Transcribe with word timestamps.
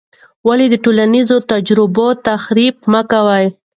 ولې 0.47 0.65
د 0.69 0.75
ټولنیزو 0.83 1.37
تجربو 1.51 2.07
تحریف 2.27 2.75
مه 2.91 3.01
کوې؟ 3.11 3.45